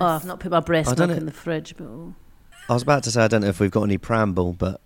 [0.00, 2.14] Oh, I've not put my breast milk know- in the fridge, but oh.
[2.68, 4.80] I was about to say I don't know if we've got any preamble, but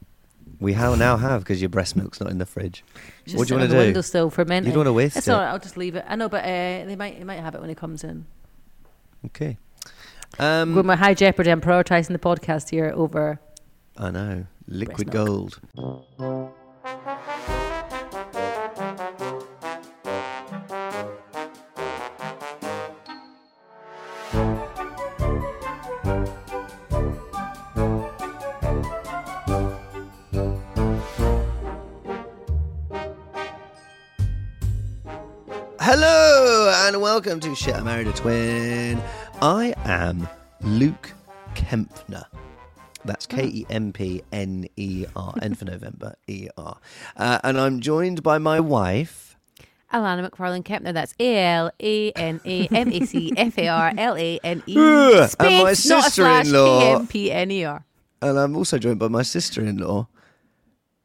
[0.60, 2.82] we ha- now have because your breast milk's not in the fridge.
[3.24, 3.86] It's what do you sitting want on to the do?
[3.86, 4.70] windowsill fermenting.
[4.70, 5.30] You don't want to waste It's it.
[5.32, 5.48] all right.
[5.50, 6.04] I'll just leave it.
[6.08, 8.26] I know, but uh, they might they might have it when he comes in.
[9.26, 9.56] Okay.
[10.32, 13.40] With Um, my high jeopardy, I'm prioritising the podcast here over.
[13.96, 14.46] I know.
[14.66, 15.58] Liquid gold.
[35.90, 39.02] Hello and welcome to Shit I Married a Twin.
[39.40, 40.28] I am
[40.60, 41.14] Luke
[41.54, 42.26] Kempner.
[43.06, 46.76] That's K E M P N E R, N for November, E R.
[47.16, 49.38] Uh, and I'm joined by my wife.
[49.90, 50.92] Alana McFarlane Kempner.
[50.92, 54.62] That's A L A N A M A C F A R L A N
[54.66, 54.76] E.
[54.76, 56.80] Ugh, and my Space, not a slash, sister-in-law.
[56.80, 57.86] K M P N E R.
[58.20, 60.08] And I'm also joined by my sister in law,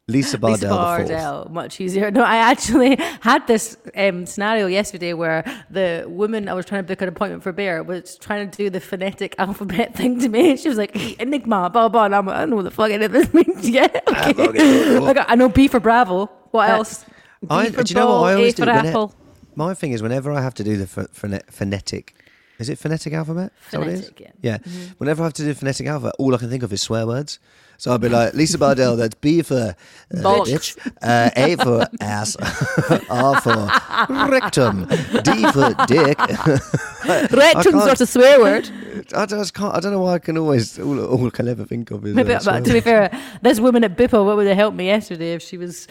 [0.08, 0.68] Lisa Bardell.
[0.70, 0.74] Lisa.
[0.74, 2.10] Bardell, much easier.
[2.10, 6.86] No, I actually had this um, scenario yesterday where the woman I was trying to
[6.86, 10.56] book an appointment for Bear was trying to do the phonetic alphabet thing to me.
[10.56, 12.04] She was like, "E, Enigma, blah, blah.
[12.04, 14.04] And I'm like, I don't know what the fuck any of this means yet.
[14.06, 14.98] Okay.
[15.00, 16.26] Like, I know B for Bravo.
[16.50, 17.04] What else?
[17.40, 18.64] B I, for do you know what I always A do?
[18.64, 19.14] for it- apple.
[19.56, 22.14] my thing is, whenever I have to do the ph- phone- phonetic,
[22.58, 23.52] is it phonetic alphabet?
[23.72, 24.08] It is?
[24.08, 24.58] Phonetic, yeah.
[24.58, 24.92] Mm-hmm.
[24.98, 27.38] Whenever I have to do phonetic alphabet, all I can think of is swear words.
[27.78, 30.76] So I'll be like, Lisa Bardell, that's B for uh, Bollocks.
[30.76, 32.36] bitch, uh, A for ass,
[33.10, 34.86] R for rectum,
[35.22, 36.18] D for dick.
[37.32, 38.70] Rectum's not a swear word.
[39.14, 39.74] I just can't.
[39.74, 42.14] I don't know why I can always all, all I can ever think of is.
[42.14, 43.10] Maybe, uh, but to be fair,
[43.42, 45.88] this woman at Bippo, what would have helped me yesterday if she was,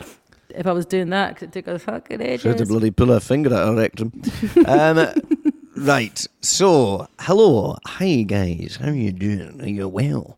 [0.49, 1.35] if I was doing that?
[1.35, 4.11] Because it took a fucking She had to bloody pull her finger out her rectum.
[4.65, 5.07] um,
[5.75, 6.25] right.
[6.41, 7.77] So, hello.
[7.85, 8.77] Hi, guys.
[8.81, 9.61] How are you doing?
[9.61, 10.37] Are you well?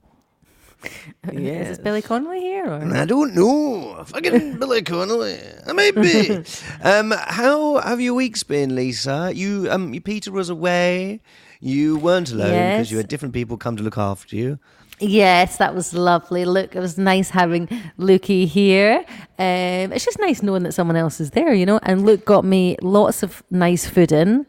[1.31, 2.65] Is this Billy Connolly here?
[2.65, 2.95] Or?
[2.95, 4.03] I don't know.
[4.05, 5.39] Fucking Billy Connolly.
[5.67, 6.43] I might be.
[6.83, 9.31] um, how have your weeks been, Lisa?
[9.33, 11.21] You, um, you- Peter was away.
[11.61, 12.91] You weren't alone because Yes.
[12.91, 14.59] you had different people come to look after you.
[14.99, 16.45] Yes, that was lovely.
[16.45, 17.67] Look, it was nice having
[17.99, 19.03] Lukey here.
[19.37, 21.79] Um, it's just nice knowing that someone else is there, you know.
[21.83, 24.45] And Luke got me lots of nice food in,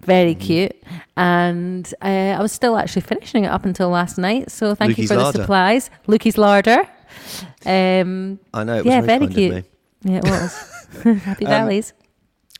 [0.00, 0.40] very Mm-hmm.
[0.46, 0.82] cute.
[1.16, 2.06] And uh,
[2.38, 4.50] I was still actually finishing it up until last night.
[4.50, 5.38] So thank you Lukey's for larder.
[5.38, 6.88] the supplies, Lukey's larder.
[7.66, 9.52] Um, I know it was yeah, very, very kind cute.
[9.54, 9.64] of
[10.04, 10.12] me.
[10.12, 10.74] Yeah, it was.
[11.24, 11.92] Happy Um, valleys.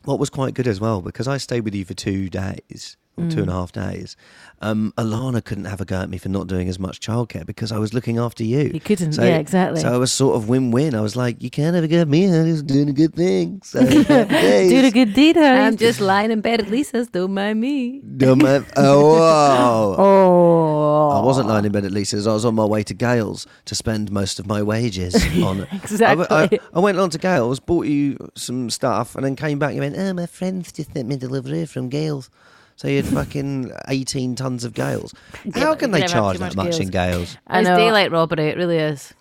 [0.05, 3.31] What was quite good as well, because I stayed with you for two days, or
[3.31, 4.17] two and a half days,
[4.61, 7.71] um, Alana couldn't have a go at me for not doing as much childcare because
[7.71, 8.71] I was looking after you.
[8.75, 9.81] You couldn't, yeah, exactly.
[9.81, 10.95] So I was sort of win win.
[10.95, 13.15] I was like, you can't have a go at me, I was doing a good
[13.15, 13.63] thing.
[13.69, 13.85] So.
[14.69, 15.61] Doing a good deed, honey.
[15.61, 17.09] I'm just lying in bed at Lisa's.
[17.09, 18.01] Don't mind me.
[18.01, 18.65] Dumb man.
[18.77, 19.97] Oh, wow.
[19.99, 22.27] Oh, I wasn't lying in bed at Lisa's.
[22.27, 25.67] I was on my way to Gail's to spend most of my wages on.
[25.73, 26.27] Exactly.
[26.31, 29.71] I, I, I went on to Gail's, bought you some stuff, and then came back
[29.73, 32.31] and went, oh, my friends just sent me delivery from Gail's.
[32.79, 35.13] So you had fucking 18 tons of Gail's.
[35.53, 37.37] How but can they can never have charge too that much much in Gail's?
[37.49, 38.51] I It's daylight robbery.
[38.51, 39.15] It really is.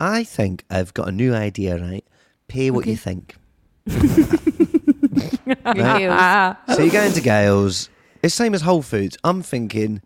[0.00, 2.04] I think I've got a new idea, right?
[2.48, 3.36] Pay what you think.
[5.64, 6.56] Right?
[6.74, 7.88] So you go into Gail's.
[8.22, 9.16] It's same as Whole Foods.
[9.22, 10.02] I'm thinking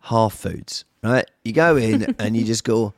[0.00, 1.24] half foods, right?
[1.44, 2.92] You go in and you just go,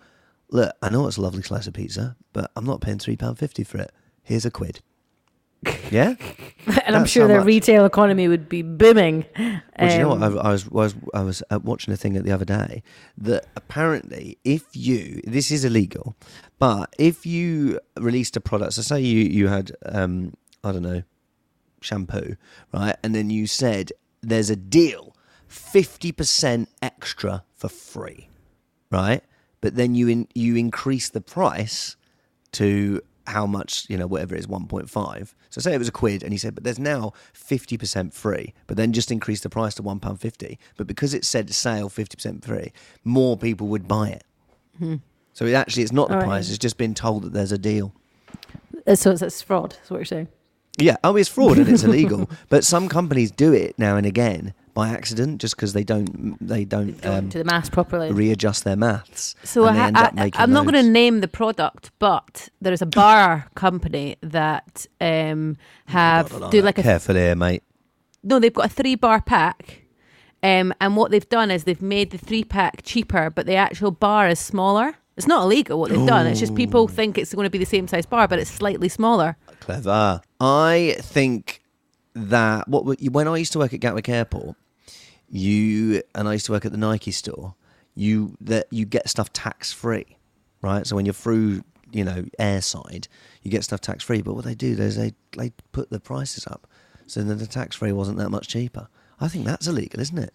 [0.50, 3.38] look, I know it's a lovely slice of pizza, but I'm not paying three pound
[3.38, 3.92] fifty for it.
[4.24, 4.80] Here's a quid.
[5.90, 6.14] Yeah,
[6.66, 7.46] and I'm That's sure how their much.
[7.46, 9.24] retail economy would be booming.
[9.38, 10.22] Well, do you know what?
[10.22, 12.82] Um, I, I was was I was uh, watching a thing the other day
[13.18, 16.16] that apparently, if you this is illegal,
[16.58, 21.02] but if you released a product, so say you you had um I don't know
[21.80, 22.36] shampoo,
[22.72, 25.14] right, and then you said there's a deal,
[25.46, 28.28] fifty percent extra for free,
[28.90, 29.22] right,
[29.60, 31.96] but then you in, you increase the price
[32.52, 36.22] to how much you know whatever it is 1.5 so say it was a quid
[36.22, 39.82] and he said but there's now 50% free but then just increase the price to
[39.82, 42.72] £1.50 but because it said sale 50% free
[43.04, 44.24] more people would buy it
[45.32, 46.26] so it actually it's not the All right.
[46.26, 47.94] price it's just been told that there's a deal
[48.86, 49.76] uh, so it's, it's fraud.
[49.84, 50.28] Is what you're saying?
[50.78, 52.30] Yeah, oh, it's fraud and it's illegal.
[52.48, 56.64] But some companies do it now and again by accident, just because they don't they
[56.64, 58.10] don't um, to the mass properly.
[58.10, 59.34] readjust their maths.
[59.44, 62.86] So I, up making I'm not going to name the product, but there is a
[62.86, 67.62] bar company that um, have do like a Careful here, mate.
[68.22, 69.82] no, they've got a three bar pack.
[70.42, 73.92] Um, and what they've done is they've made the three pack cheaper, but the actual
[73.92, 74.96] bar is smaller.
[75.16, 76.26] It's not illegal what they've done.
[76.26, 78.88] It's just people think it's going to be the same size bar, but it's slightly
[78.88, 79.36] smaller.
[79.60, 80.22] Clever.
[80.42, 81.62] I think
[82.14, 84.56] that what when I used to work at Gatwick Airport,
[85.28, 87.54] you and I used to work at the Nike store.
[87.94, 90.18] You that you get stuff tax free,
[90.60, 90.84] right?
[90.84, 91.62] So when you're through,
[91.92, 93.06] you know, airside,
[93.42, 94.20] you get stuff tax free.
[94.20, 96.66] But what they do is they they put the prices up,
[97.06, 98.88] so that the tax free wasn't that much cheaper.
[99.20, 100.34] I think that's illegal, isn't it?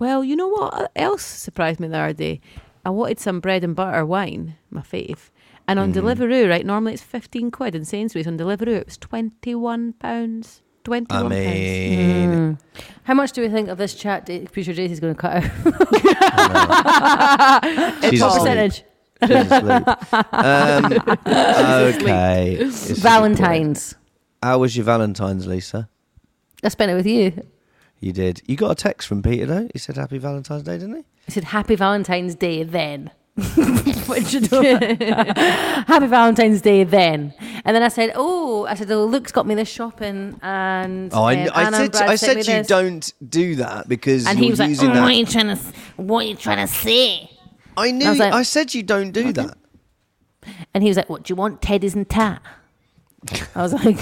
[0.00, 2.40] Well, you know what else surprised me the other day?
[2.84, 5.30] I wanted some bread and butter wine, my fave.
[5.66, 7.74] And on Deliveroo, right, normally it's 15 quid.
[7.74, 10.60] In Sainsbury's on Deliveroo, it was 21 pounds.
[10.84, 11.30] 21 I pounds.
[11.46, 12.58] mean,
[13.04, 14.26] How much do we think of this chat?
[14.26, 15.44] Da- Future Daisy's going to cut out.
[18.10, 18.42] she's what asleep.
[18.42, 18.84] percentage?
[19.22, 19.30] Um,
[21.26, 22.56] okay.
[22.58, 23.94] This Valentine's.
[24.42, 25.88] How was your Valentine's, Lisa?
[26.62, 27.32] I spent it with you.
[28.00, 28.42] You did.
[28.44, 29.66] You got a text from Peter though.
[29.72, 31.04] He said Happy Valentine's Day, didn't he?
[31.24, 33.10] He said Happy Valentine's Day then.
[34.06, 34.60] What you do?
[34.62, 37.34] Happy Valentine's Day then.
[37.64, 41.24] And then I said, Oh, I said, Oh, Luke's got me this shopping and Oh,
[41.24, 44.26] I, um, I Anna and said Brad I said you this." don't do that because
[44.26, 45.02] And you're he was like, using "Oh, that.
[45.02, 45.62] What are you trying to
[45.96, 47.30] What are you trying to say?
[47.76, 48.06] I knew.
[48.06, 49.56] I I, said you don't do that.
[50.72, 51.60] And he was like, What do you want?
[51.60, 52.40] Teddies and tat.
[53.56, 53.98] I was like,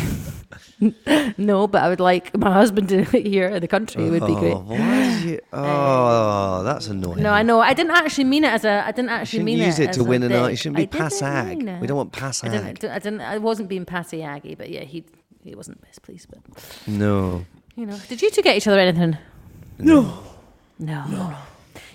[1.38, 4.06] No, but I would like my husband to here in the country.
[4.06, 4.54] It would be great.
[4.54, 5.40] Oh, why you?
[5.52, 7.22] Oh, that's annoying.
[7.22, 7.60] No, I know.
[7.60, 8.84] I didn't actually mean it as a.
[8.86, 10.32] I didn't actually mean use it, as to win an.
[10.50, 11.80] You shouldn't be I passag.
[11.80, 12.50] We don't want I passag.
[12.80, 13.20] didn't, I didn't.
[13.20, 15.04] I wasn't being passy aggy, but yeah, he
[15.44, 16.28] he wasn't best pleased.
[16.30, 16.40] But
[16.86, 17.44] No.
[17.76, 19.16] you know, did you two get each other anything?
[19.78, 20.22] No.
[20.78, 21.34] No, no.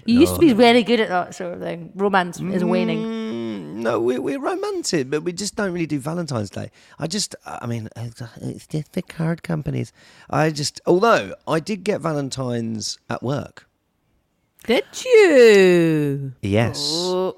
[0.06, 1.92] You used to be really good at that sort of thing.
[1.95, 3.00] Romance is waning.
[3.00, 3.46] Mm,
[3.77, 6.71] No, we're, we're romantic, but we just don't really do Valentine's Day.
[7.00, 9.94] I just, I mean, it's it's just the card companies.
[10.29, 13.68] I just, although I did get Valentine's at work.
[14.65, 16.33] Did you?
[16.41, 17.38] Yes, Oh,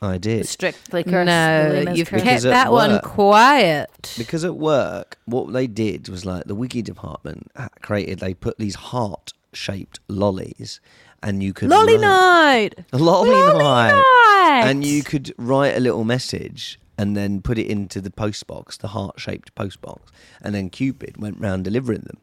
[0.00, 0.46] I did.
[0.48, 1.26] strictly cursed.
[1.26, 2.24] No, you've cursed.
[2.24, 4.14] kept Because at that one quiet.
[4.16, 7.50] Because at work, what they did was like the wiki department
[7.82, 8.20] created.
[8.20, 10.80] They put these heart-shaped lollies,
[11.22, 12.74] and you could Lolly write- night.
[12.92, 13.92] lolly, night.
[13.92, 14.39] night.
[14.66, 18.76] And you could write a little message and then put it into the post box,
[18.76, 20.12] the heart-shaped post box,
[20.42, 22.18] and then Cupid went round delivering them,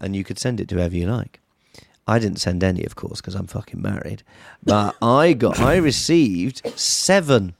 [0.00, 1.40] and you could send it to whoever you like.
[2.08, 4.22] I didn't send any, of course, because I'm fucking married.
[4.62, 7.54] But I got, I received seven.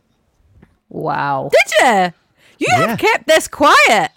[0.88, 1.50] Wow.
[1.52, 2.12] Did you?
[2.58, 2.86] You Yeah.
[2.88, 4.10] have kept this quiet.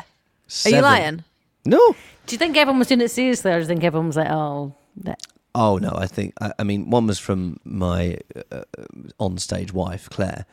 [0.66, 1.24] Are you lying?
[1.66, 1.96] No.
[2.26, 4.30] Do you think everyone was doing it seriously, or do you think everyone was like,
[4.30, 5.20] "Oh, that,
[5.60, 8.18] Oh no, I think I, I mean one was from my
[8.50, 8.64] uh,
[9.20, 10.46] on-stage wife Claire,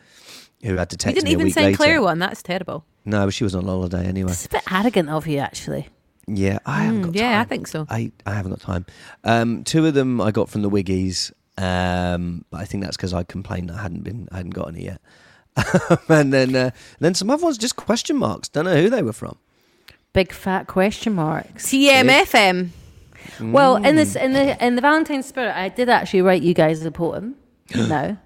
[0.65, 1.77] who had to You text didn't me a even week send later.
[1.77, 2.19] Claire one.
[2.19, 2.85] That's terrible.
[3.05, 4.33] No, she was on holiday anyway.
[4.33, 5.89] it's a bit arrogant of you, actually."
[6.27, 7.87] Yeah, I haven't got Mm, yeah, I think so.
[7.89, 8.85] I, I haven't got time.
[9.23, 13.15] Um, two of them I got from the Wiggies, um, but I think that's because
[13.15, 15.01] I complained I hadn't been I hadn't got any yet.
[16.09, 18.49] and then uh, then some other ones just question marks.
[18.49, 19.39] Don't know who they were from.
[20.13, 21.67] Big fat question marks.
[21.69, 22.71] TMFM.
[23.41, 26.85] Well, in this in the in the Valentine's spirit, I did actually write you guys
[26.85, 27.35] a poem.
[27.75, 28.17] no,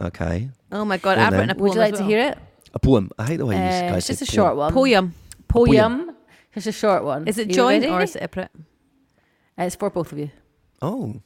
[0.00, 1.40] Okay, Oh my god, Go on I've then.
[1.40, 1.62] written a poem.
[1.68, 2.38] would you like as to hear it?
[2.74, 3.10] a poem.
[3.18, 4.34] I hate the way you Uh, guys it's just a poem.
[4.46, 4.72] short one.
[4.72, 5.14] Poem.
[5.48, 6.16] Poem.
[6.54, 7.26] It's a short one.
[7.28, 8.50] Is it You joint or separate?
[9.58, 10.30] Uh, it's for both of you.
[10.82, 11.20] Oh,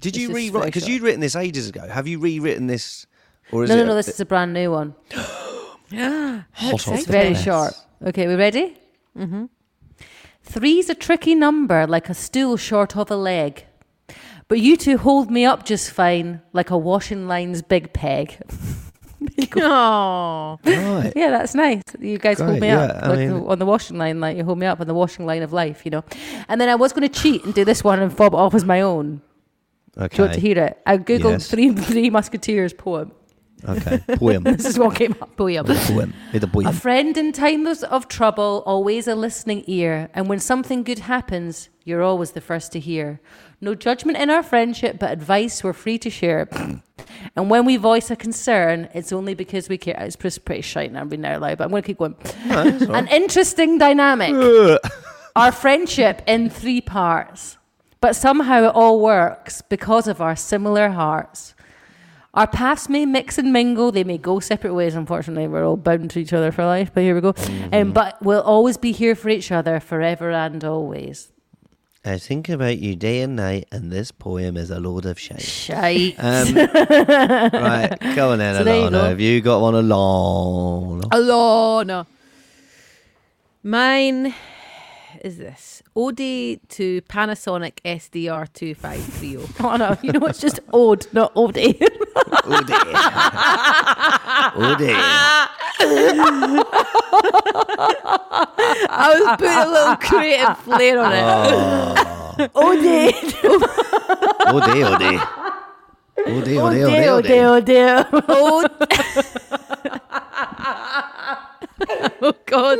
[0.00, 0.52] did This you rewrite?
[0.52, 1.86] very Because you'd written this ages ago.
[1.86, 3.06] Have you rewritten this,
[3.52, 3.94] or is No, it no, no.
[3.94, 4.94] This bit is a brand new one.
[5.12, 6.44] hot
[6.88, 7.44] off It's the very press?
[7.44, 7.74] short.
[8.06, 8.76] Okay, we ready?
[9.16, 9.44] Mm-hmm.
[10.46, 13.66] Three's a tricky number, like a stool short of a leg.
[14.48, 18.38] But you two hold me up just fine, like a washing line's big peg.
[19.56, 21.12] Oh, Right.
[21.16, 21.82] Yeah, that's nice.
[21.98, 24.58] You guys hold me yeah, up like mean- on the washing line, like you hold
[24.58, 26.04] me up on the washing line of life, you know.
[26.48, 28.54] And then I was going to cheat and do this one and fob it off
[28.54, 29.20] as my own.
[29.96, 30.08] Okay.
[30.16, 30.78] Do you want to hear it?
[30.86, 31.48] I googled Yes.
[31.50, 33.12] three Three Musketeers poem.
[33.64, 33.98] Okay.
[34.16, 34.44] Poem.
[34.56, 35.36] This is what came up.
[35.36, 35.64] poem.
[35.66, 36.14] poem.
[36.32, 36.72] Hit A poem.
[36.72, 40.08] friend in times of trouble, always a listening ear.
[40.14, 43.20] And when something good happens, you're always the first to hear.
[43.60, 46.48] No judgment in our friendship, but advice we're free to share.
[47.36, 49.96] and when we voice a concern, it's only because we care.
[50.00, 52.16] It's pretty, pretty shite now, I'm being out loud, but I'm going to keep going.
[52.94, 54.34] An interesting dynamic.
[55.36, 57.56] our friendship in three parts.
[58.00, 61.54] But somehow it all works because of our similar hearts.
[62.36, 63.90] Our paths may mix and mingle.
[63.90, 64.94] They may go separate ways.
[64.94, 66.90] Unfortunately, we're all bound to each other for life.
[66.92, 67.32] But here we go.
[67.32, 67.74] Mm-hmm.
[67.74, 71.32] Um, but we'll always be here for each other, forever and always.
[72.04, 75.40] I think about you day and night, and this poem is a load of shit.
[75.40, 76.14] Shite.
[76.18, 78.90] Um, right, go on then, So there you Alana.
[78.92, 79.04] go.
[79.04, 81.02] Have you got one, Alana?
[81.10, 82.06] Alana.
[83.64, 84.32] Mine
[85.26, 85.82] is this.
[85.94, 86.16] Ode
[86.68, 89.64] to Panasonic SDR 2530.
[89.66, 91.54] oh no, you know it's just ode, not ode.
[91.54, 91.74] Dear.
[91.78, 91.82] oh.
[98.88, 101.24] I was putting a little creative flair on it.
[102.54, 102.54] ode.
[102.54, 102.76] Oh
[104.72, 105.20] dear, oh dear.
[106.28, 107.30] Oh dear, oh dear, oh Ode,
[108.28, 108.70] oh ode,
[111.40, 111.55] ode.
[111.80, 112.78] Oh, oh God.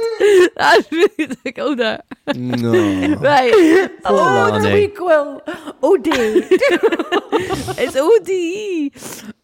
[0.56, 1.78] That's really difficult.
[1.78, 2.02] there.
[2.34, 3.16] No.
[3.20, 3.90] Right.
[4.04, 4.88] Oh, Lani.
[4.88, 5.42] Quill.
[5.82, 6.08] Ode.
[7.78, 8.92] It's ODE.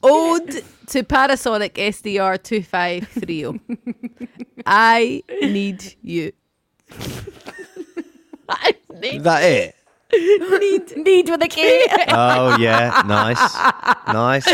[0.02, 3.60] Ode to Panasonic SDR 2530.
[4.66, 6.32] I need you.
[8.48, 9.76] I need, That it?
[10.12, 11.86] Need, need with a K.
[12.08, 13.54] Oh yeah, nice,
[14.08, 14.46] nice.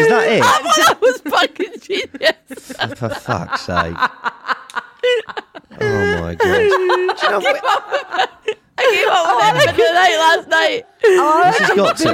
[0.00, 0.40] Is that it?
[0.42, 2.72] that was fucking genius.
[2.98, 3.96] For fuck's sake!
[5.80, 6.38] Oh my god!
[7.18, 7.60] Do you know what?
[8.78, 10.82] I came up with it in the night last night.
[11.02, 12.08] This has got to.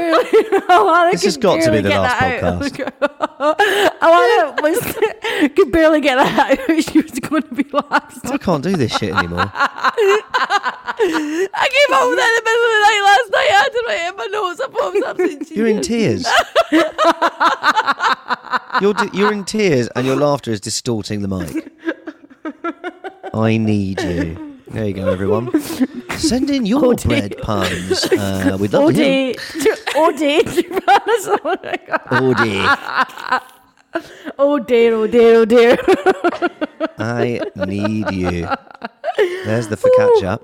[0.69, 2.63] Alana This has got to be the last that out.
[2.63, 2.97] podcast.
[4.01, 4.79] Alana was
[5.55, 6.83] could barely get that out.
[6.83, 8.27] She was going to be last.
[8.27, 9.51] I can't do this shit anymore.
[9.55, 9.93] I
[10.99, 13.51] gave up with it in the middle of the night last night.
[13.51, 14.61] I had to write it in my notes.
[14.61, 16.27] I thought it was absolutely You're in tears.
[18.81, 21.73] you're di- you're in tears, and your laughter is distorting the mic.
[23.35, 24.61] I need you.
[24.69, 25.51] There you go, everyone.
[26.19, 28.05] Send in your bread puns.
[28.13, 29.35] Uh, we'd love to hear.
[29.97, 30.47] Ode.
[31.45, 31.79] Ode.
[32.11, 32.77] Oh dear.
[34.39, 35.79] Oh dear, oh dear, oh dear.
[36.99, 38.47] I need you.
[39.45, 40.39] There's the for focaccia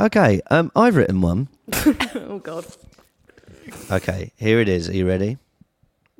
[0.00, 1.48] Okay, um, I've written one.
[2.14, 2.64] oh god.
[3.90, 4.88] Okay, here it is.
[4.88, 5.36] Are you ready?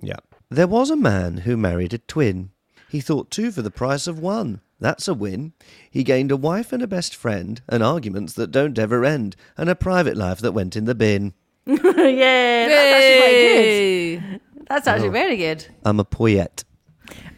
[0.02, 0.16] Yeah.
[0.50, 2.50] There was a man who married a twin.
[2.90, 4.60] He thought two for the price of one.
[4.80, 5.52] That's a win.
[5.90, 9.68] He gained a wife and a best friend, and arguments that don't ever end, and
[9.70, 11.32] a private life that went in the bin.
[11.66, 14.40] yeah, that's actually quite good.
[14.68, 15.66] That's actually very good.
[15.84, 16.64] I'm a poet.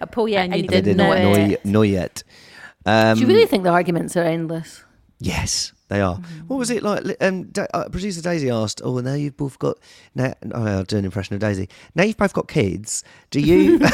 [0.00, 1.48] A poet, And you I didn't did know it.
[1.64, 2.22] y- know yet.
[2.86, 4.84] Um, Do you really think the arguments are endless?
[5.18, 6.16] Yes, they are.
[6.46, 7.04] What was it like?
[7.20, 9.78] Um, Da- uh, producer Daisy asked, "Oh, now you've both got."
[10.14, 11.68] Now, oh, I'll do an impression of Daisy.
[11.94, 13.04] Now you've both got kids.
[13.30, 13.78] Do you?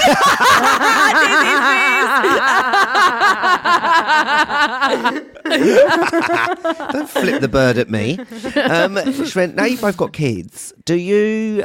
[5.49, 8.19] Don't flip the bird at me.
[8.55, 10.73] Um, she went, now you've both got kids.
[10.85, 11.65] Do you?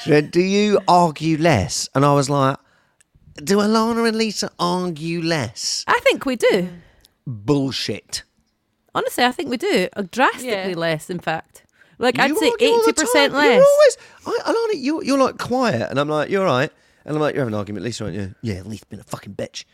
[0.00, 1.88] she went, do you argue less?
[1.94, 2.56] And I was like,
[3.36, 5.84] do Alana and Lisa argue less?
[5.88, 6.68] I think we do.
[7.26, 8.22] Bullshit.
[8.94, 9.88] Honestly, I think we do.
[9.96, 10.74] Uh, Drastically Yeah.
[10.76, 11.64] less, in fact.
[11.98, 13.32] Like, I'd say argue all the 80% time.
[13.32, 13.54] less.
[13.56, 16.70] You're always, I, Alana, you're, you're like quiet, and I'm like, you're all right.
[17.04, 18.34] And I'm like, you're having an argument, Lisa, aren't you?
[18.42, 19.64] Yeah, Lisa's been a fucking bitch.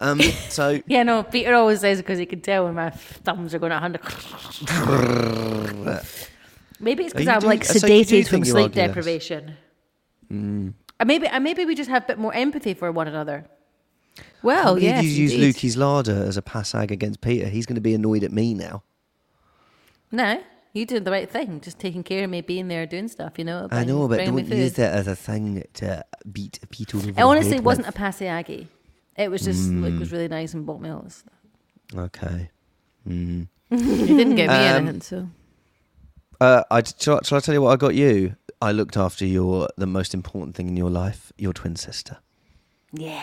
[0.00, 3.58] Um, so Yeah, no, Peter always says because he can tell when my thumbs are
[3.58, 4.00] going at 100.
[6.80, 8.88] Maybe it's because I'm do- like so sedated from sleep argue less?
[8.88, 9.56] deprivation.
[10.30, 13.44] And maybe, and maybe we just have a bit more empathy for one another.
[14.42, 15.04] Well, if yes.
[15.04, 15.32] you use.
[15.34, 18.82] Lukey's larder as a passag against Peter, he's going to be annoyed at me now.
[20.10, 20.42] No,
[20.74, 23.38] you did the right thing, just taking care of me, being there, doing stuff.
[23.38, 23.68] You know.
[23.70, 27.60] I know, but don't use that as a thing to beat Peter over It honestly
[27.60, 27.94] wasn't a with.
[27.96, 28.68] passe Aggie.
[29.16, 29.82] It was just Mm.
[29.82, 31.24] like, it was really nice and bought me all this.
[31.94, 32.50] Okay.
[33.08, 33.48] Mm.
[33.70, 35.28] You didn't get me Um, anything, so.
[36.40, 38.36] Uh, I, shall, shall I tell you what I got you?
[38.60, 42.18] I looked after your the most important thing in your life, your twin sister.
[42.92, 43.22] Yeah.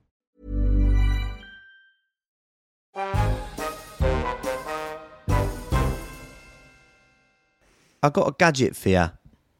[8.03, 9.11] I got a gadget for you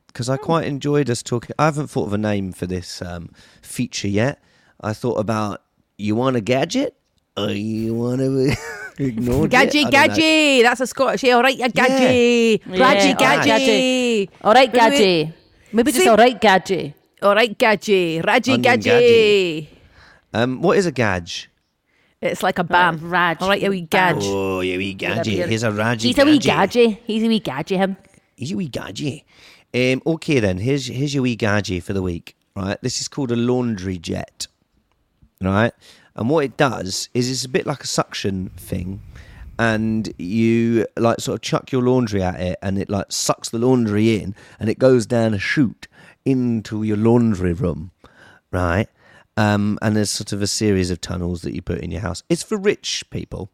[0.08, 1.56] because I quite enjoyed us talking.
[1.60, 3.30] I haven't thought of a name for this um,
[3.62, 4.42] feature yet.
[4.82, 5.62] I thought about
[5.98, 6.96] you want a gadget
[7.38, 8.56] or you want to
[8.98, 9.56] Ignored it.
[9.56, 10.64] Gadgy, I don't know.
[10.64, 11.24] That's a Scottish.
[11.24, 12.62] Yeah, all right, yeah, gadgy.
[12.66, 13.48] Yeah, Gadgy, all right.
[13.48, 14.30] gadgy.
[14.44, 15.34] All right, Maybe we- Gadgy.
[15.74, 16.94] Maybe just all right, Gadgy.
[17.22, 18.26] All right, gadgy.
[18.26, 19.68] Raji, Onion gadgy.
[20.34, 21.50] Um, what is a gadge?
[22.20, 22.98] It's like a bam.
[23.10, 23.38] Raj.
[23.42, 24.18] All right, yeah, we gadge.
[24.22, 25.26] Oh, yeah, wee gadgy.
[25.26, 25.48] here.
[25.48, 26.88] Here's a Raji He's a wee gadgy.
[26.88, 27.00] Gadgy.
[27.06, 27.96] He's a wee Gadgy, him.
[28.42, 29.24] He's a wee gadgy.
[29.72, 32.36] Um, okay then, here's here's your wee gadgy for the week.
[32.56, 34.48] Right, this is called a laundry jet.
[35.40, 35.74] Right,
[36.16, 39.04] and what it does is it's a bit like a suction thing,
[39.60, 43.60] and you like sort of chuck your laundry at it, and it like sucks the
[43.60, 45.88] laundry in, and it goes down a chute
[46.26, 47.92] into your laundry room.
[48.52, 48.88] Right.
[49.38, 52.24] Um, and there's sort of a series of tunnels that you put in your house.
[52.28, 53.52] It's for rich people.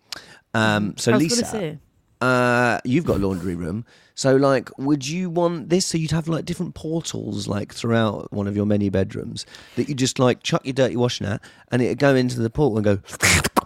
[0.54, 1.78] Um, so Lisa.
[2.22, 3.86] Uh, you've got a laundry room.
[4.16, 5.86] So, like, would you want this?
[5.86, 9.46] So you'd have like different portals, like throughout one of your many bedrooms
[9.76, 12.78] that you just like chuck your dirty washing at, and it'd go into the portal
[12.78, 12.92] and go,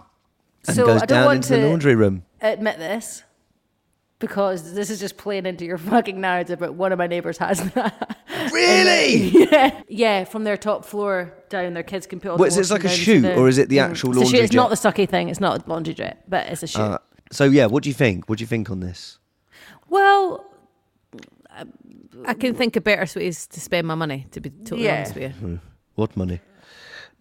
[0.68, 2.24] and So, goes I don't down want into the to- laundry room.
[2.40, 3.22] Admit this.
[4.18, 7.58] Because this is just playing into your fucking narrative, but one of my neighbours has
[7.72, 8.18] that.
[8.52, 9.16] Really?
[9.50, 12.58] yeah, yeah, from their top floor down, their kids can put all What the is
[12.58, 13.90] it, it's like a down to chute, the- or is it the Mm.
[13.90, 15.28] actual It's a chute, laundry It's not the sucky thing.
[15.28, 17.00] It's not a laundry jet, but it's a chute.
[17.32, 18.28] So yeah, what do you think?
[18.28, 19.18] What do you think on this?
[19.88, 20.44] well,
[22.26, 24.96] I can think of better ways to spend my money, to be totally Yeah.
[24.98, 25.60] honest with you.
[25.96, 26.40] What money?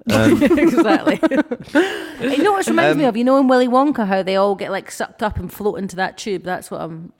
[0.09, 1.19] exactly.
[2.21, 3.17] you know what it reminds Um, me of?
[3.17, 5.95] You know in Willy Wonka how they all get like sucked up and float into
[5.97, 6.43] that tube?
[6.43, 7.11] That's what I'm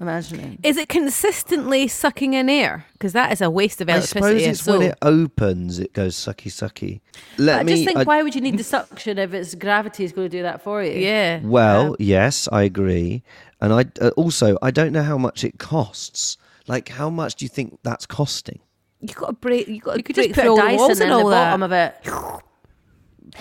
[0.00, 0.58] imagining.
[0.62, 2.86] Is it consistently sucking in air?
[2.92, 4.20] Because that is a waste of I electricity.
[4.20, 7.00] suppose it's so when it opens, it goes sucky sucky.
[7.38, 7.72] Let I me.
[7.72, 10.36] just think, I- why would you need the suction if it's gravity is going to
[10.36, 10.92] do that for you?
[10.92, 11.40] yeah.
[11.42, 13.22] Well, yes, I agree,
[13.60, 16.36] and I uh, also I don't know how much it costs.
[16.68, 18.58] Like, how much do you think that's costing?
[19.00, 19.68] You got to break.
[19.68, 21.12] You got to You could break just put through a all the walls Dyson and
[21.20, 22.06] in the bottom that.
[22.06, 22.42] of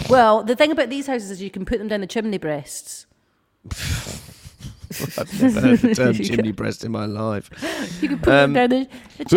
[0.03, 0.09] it.
[0.09, 3.05] Well, the thing about these houses is you can put them down the chimney breasts.
[5.17, 7.49] I've never heard the term chimney breast in my life.
[8.01, 8.87] You can put Um, them down
[9.19, 9.27] the,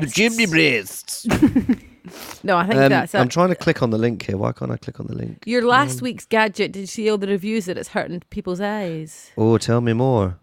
[0.00, 1.26] the chimney breasts.
[1.26, 1.82] breasts.
[2.42, 3.14] No, I think Um, that's.
[3.14, 4.36] I'm trying to click on the link here.
[4.36, 5.42] Why can't I click on the link?
[5.46, 6.70] Your last week's gadget.
[6.72, 9.30] Did you see all the reviews that it's hurting people's eyes?
[9.38, 10.38] Oh, tell me more.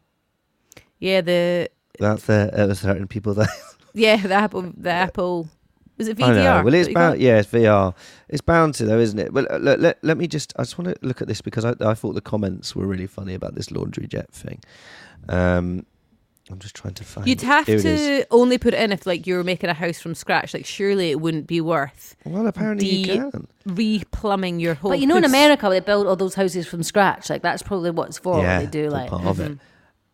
[0.98, 3.48] Yeah, the That's the uh, was hurting people there.
[3.94, 5.50] yeah the Apple the Apple
[6.02, 6.24] was it VDR?
[6.30, 6.64] I know.
[6.64, 7.00] Well, it's you got?
[7.12, 7.22] bound.
[7.22, 7.96] Yeah, it's VR.
[8.30, 9.34] It's bound to though, isn't it?
[9.34, 10.54] Well, let, let, let me just.
[10.58, 13.08] I just want to look at this because I, I thought the comments were really
[13.08, 14.60] funny about this laundry jet thing.
[15.30, 15.86] Um,
[16.50, 17.28] I'm just trying to find.
[17.28, 18.02] You'd have Here it is.
[18.02, 20.54] to only put it in if like you were making a house from scratch.
[20.54, 23.48] Like surely it wouldn't be worth Well, apparently you can.
[23.66, 24.92] re-plumbing your whole.
[24.92, 25.24] But you know, in.
[25.24, 27.30] America, they build all those houses from scratch.
[27.30, 28.42] Like that's probably what it's for.
[28.42, 29.10] yeah, they do like.
[29.10, 29.54] part of Mm-hmm.
[29.54, 29.60] it.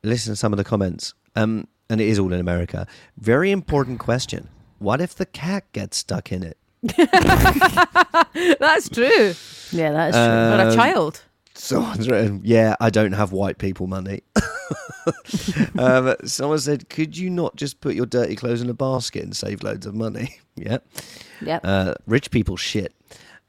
[0.03, 1.13] Listen to some of the comments.
[1.35, 2.85] Um, and it is all in America.
[3.17, 4.49] Very important question.
[4.79, 6.57] What if the cat gets stuck in it?
[8.59, 9.33] That's true.
[9.71, 10.23] Yeah, that is true.
[10.23, 11.23] Or a Um, child.
[11.53, 14.21] Someone's written, yeah, I don't have white people money.
[15.79, 19.35] um, someone said, could you not just put your dirty clothes in a basket and
[19.35, 20.37] save loads of money?
[20.55, 20.77] yeah.
[21.41, 21.61] Yep.
[21.63, 22.93] Uh, rich people shit.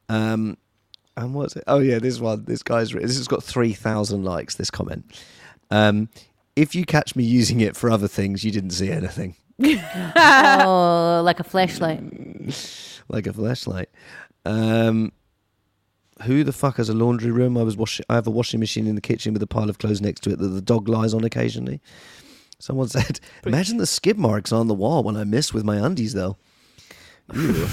[0.08, 0.56] Um,
[1.18, 1.64] and what's it?
[1.66, 2.44] Oh, yeah, this one.
[2.46, 5.04] This guy's written, this has got 3,000 likes, this comment.
[5.70, 6.08] Um,
[6.56, 9.36] if you catch me using it for other things, you didn't see anything.
[10.16, 12.00] oh, like a flashlight.
[13.08, 13.88] like a flashlight.
[14.44, 15.12] Um,
[16.22, 17.56] who the fuck has a laundry room?
[17.56, 18.04] I was washing.
[18.08, 20.30] I have a washing machine in the kitchen with a pile of clothes next to
[20.30, 21.80] it that the dog lies on occasionally.
[22.58, 26.12] Someone said, "Imagine the skid marks on the wall when I miss with my undies,
[26.14, 26.36] though."
[27.34, 27.66] Ew.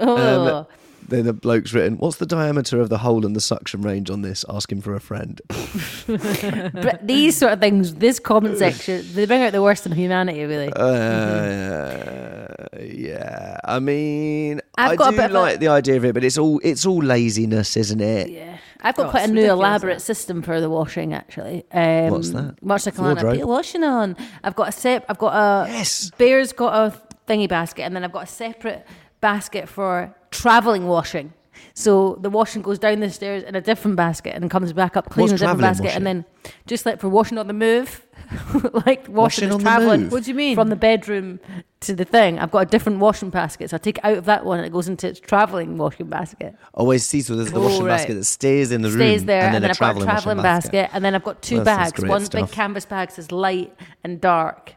[0.00, 0.66] Oh, Um,
[1.08, 4.22] then the bloke's written, "What's the diameter of the hole in the suction range on
[4.22, 5.40] this?" Asking for a friend.
[6.06, 10.44] but these sort of things, this comment section, they bring out the worst in humanity.
[10.44, 10.72] Really.
[10.72, 12.46] Uh,
[12.80, 16.04] yeah, I mean, I've i got a do bit of a- like the idea of
[16.04, 18.30] it, but it's all it's all laziness, isn't it?
[18.30, 20.00] Yeah, I've got Oh, quite a new elaborate that.
[20.00, 21.12] system for the washing.
[21.14, 22.62] Actually, um, What's that?
[22.62, 23.30] Much like Alana, Wardrobe?
[23.32, 24.16] put your washing on.
[24.44, 25.04] I've got a sep.
[25.08, 26.10] I've got a Yes.
[26.18, 26.94] Bear's got a
[27.28, 28.86] thingy basket, and then I've got a separate
[29.20, 31.32] basket for traveling washing.
[31.74, 35.08] So the washing goes down the stairs in a different basket and comes back up
[35.08, 36.24] clean What's in a different travelling basket, and then
[36.66, 38.04] just like for washing on the move,
[38.86, 40.00] like washing, Washing is on the traveling.
[40.02, 40.12] move?
[40.12, 40.54] What do you mean?
[40.54, 41.40] From the bedroom
[41.80, 44.24] to the thing, I've got a different washing basket, so I take it out of
[44.26, 46.54] that one and it goes into its traveling washing basket.
[46.74, 47.96] Always see so there's the Oh, washing right.
[47.98, 50.04] basket that stays in the stays room, there, and then, a I've got a traveling,
[50.08, 50.90] traveling washing basket.
[50.92, 52.00] and then I've got two Well, that sounds bags.
[52.00, 52.48] great One stuff.
[52.48, 54.74] big canvas bag says light and dark,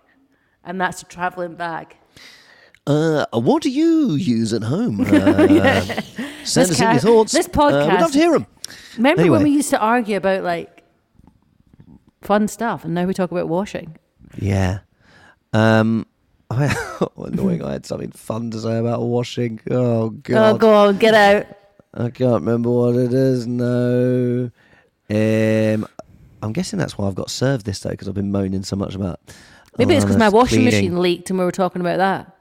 [0.64, 1.98] and that's a traveling bag.
[2.88, 5.02] Uh, what do you use at home?
[5.12, 6.02] Uh,
[6.46, 7.32] Send This us in your thoughts.
[7.32, 8.46] this Uh, we'd love to hear them.
[8.98, 9.38] Remember Anyway.
[9.38, 10.84] when we used to argue about like
[12.22, 13.98] fun stuff, and now we talk about washing?
[14.38, 14.80] Yeah.
[15.54, 16.06] Um,
[16.52, 16.72] I,
[17.18, 17.64] annoying.
[17.64, 19.60] I had something fun to say about washing.
[19.72, 20.36] Oh god!
[20.38, 21.48] Oh, god, go on, get out.
[21.96, 23.48] I can't remember what it is.
[23.48, 24.52] No.
[25.10, 25.88] Um,
[26.44, 28.94] I'm guessing that's why I've got served this day because I've been moaning so much
[28.94, 29.20] about.
[29.80, 30.74] Maybe it's because my washing cleaning.
[30.74, 32.35] machine leaked and we were talking about that.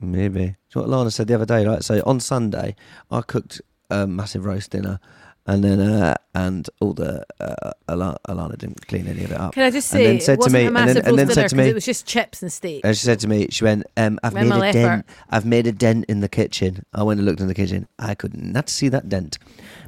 [0.00, 0.56] Maybe.
[0.66, 1.82] It's what Lana said the other day, right?
[1.82, 2.76] So on Sunday,
[3.10, 5.00] I cooked a massive roast dinner,
[5.46, 9.52] and then uh, and all the uh, Alana, Alana didn't clean any of it up.
[9.54, 11.06] Can I just And say, then it said to wasn't me- a and then- massive
[11.06, 12.80] and then roast said dinner to 'cause me- it was just chips and steak.
[12.84, 14.78] And she said to me, she went, um, "I've made Minimal a effort.
[14.78, 15.06] dent.
[15.30, 17.88] I've made a dent in the kitchen." I went and looked in the kitchen.
[17.98, 19.38] I could not see that dent.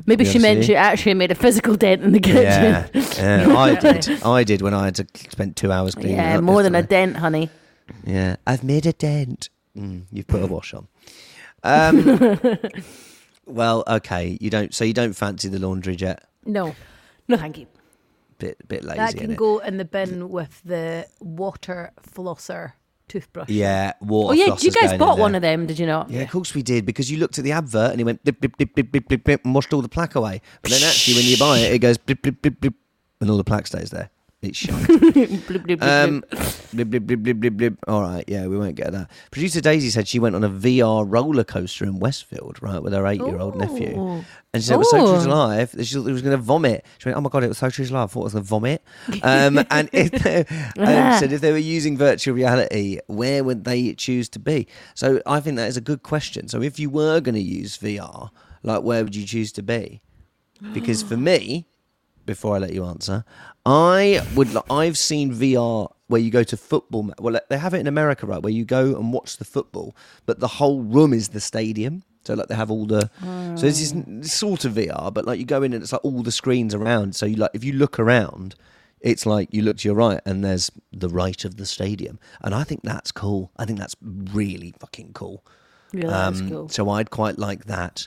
[0.07, 2.43] Maybe she meant she actually made a physical dent in the kitchen.
[2.45, 2.87] Yeah,
[3.19, 4.23] yeah, I did.
[4.25, 6.15] I did when I had to spend two hours cleaning.
[6.15, 7.07] it Yeah, up more than a yesterday.
[7.07, 7.51] dent, honey.
[8.05, 9.49] Yeah, I've made a dent.
[9.77, 10.89] Mm, you've put a wash on.
[11.63, 12.19] Um,
[13.47, 14.37] well, okay.
[14.41, 14.75] You don't.
[14.75, 16.25] So you don't fancy the laundry jet?
[16.45, 16.75] no,
[17.29, 17.67] No, thank you.
[18.39, 18.99] Bit, bit lazy.
[18.99, 19.37] that can innit?
[19.37, 22.73] go in the bin with the water flosser
[23.07, 23.49] toothbrush.
[23.49, 24.33] Yeah, water.
[24.33, 26.11] Oh yeah, you guys bought one of them, did you not?
[26.11, 28.41] Yeah, of course we did because you looked at the advert and it went blip
[28.41, 30.41] blip blip blip blip blip, blip and washed all the plaque away.
[30.63, 32.75] But then actually, when you buy it, it goes blip blip blip blip,
[33.21, 34.11] and all the plaque stays there.
[34.43, 34.89] It's shite.
[35.81, 36.25] Um.
[37.87, 39.09] All right, yeah, we won't get that.
[39.31, 43.07] Producer Daisy said she went on a VR roller coaster in Westfield, right, with her
[43.07, 43.95] eight-year-old nephew,
[44.53, 46.37] and she said it was so true to life that she thought it was going
[46.37, 46.85] to vomit.
[46.99, 48.11] She went, "Oh my god, it was so true to life.
[48.11, 48.83] I thought I was going to vomit."
[49.23, 50.13] Um, and if,
[50.77, 54.67] and said if they were using virtual reality, where would they choose to be?
[54.95, 56.49] So I think that is a good question.
[56.49, 58.31] So if you were going to use VR,
[58.65, 60.01] like where would you choose to be?
[60.75, 61.67] Because for me,
[62.27, 63.25] before I let you answer,
[63.67, 64.49] I would.
[64.71, 67.13] I've seen VR where you go to football.
[67.19, 68.43] Well, they have it in America, right?
[68.43, 72.03] Where you go and watch the football, but the whole room is the stadium.
[72.25, 73.11] So like they have all the.
[73.57, 76.23] So this is sort of VR, but like you go in and it's like all
[76.23, 77.17] the screens around.
[77.17, 78.55] So you like if you look around.
[79.01, 82.21] It's like you look to your right and there's the right of the stadium.
[82.41, 83.51] And I think that's cool.
[83.57, 85.45] I think that's really fucking cool.
[85.93, 86.69] Yeah, that's Um, cool.
[86.69, 88.07] So I'd quite like that.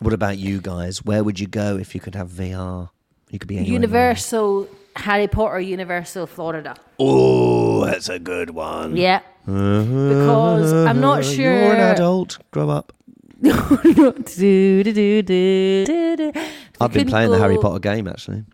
[0.00, 1.04] What about you guys?
[1.04, 2.90] Where would you go if you could have VR?
[3.36, 3.76] You could be anywhere.
[3.76, 3.92] in the world.
[3.92, 6.74] Universal Harry Potter, Universal Florida.
[6.98, 8.96] Oh, that's a good one.
[8.96, 9.20] Yeah.
[9.44, 11.52] Because I'm not sure.
[11.52, 12.38] You're an adult.
[12.50, 12.94] Grow up.
[13.42, 16.32] Do, do, do, do, do, do.
[16.80, 18.44] I've been couldn't playing the Harry Potter game actually.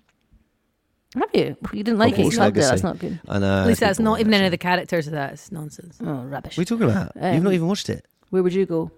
[1.14, 1.56] Have you?
[1.72, 2.24] You didn't like it?
[2.24, 2.60] You Hogwarts loved it.
[2.62, 3.20] That's not good.
[3.28, 3.60] I know.
[3.60, 5.34] At least that's not even any of the characters of that.
[5.34, 5.98] It's nonsense.
[6.02, 6.58] Oh, rubbish.
[6.58, 7.12] What are you talking about?
[7.14, 8.04] You've not Um, even watched it.
[8.30, 8.90] Where would you go?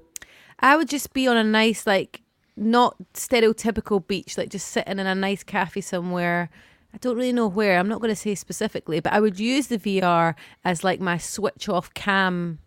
[0.60, 2.22] I would just be on a nice, like,
[2.56, 6.50] not stereotypical beach, like just sitting in a nice cafe somewhere.
[6.92, 7.78] I don't really know where.
[7.78, 11.18] I'm not going to say specifically, but I would use the VR as like my
[11.18, 12.60] switch off cam